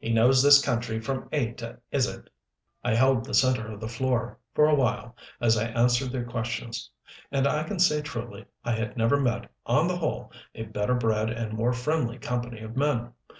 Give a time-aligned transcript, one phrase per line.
[0.00, 2.30] He knows this country from A to Izzard."
[2.82, 6.90] I held the center of the floor, for a while, as I answered their questions;
[7.30, 11.30] and I can say truly I had never met, on the whole, a better bred
[11.30, 13.12] and more friendly company of men.